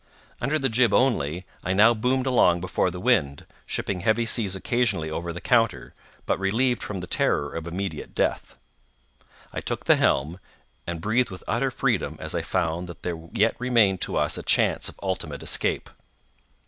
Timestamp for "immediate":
7.67-8.15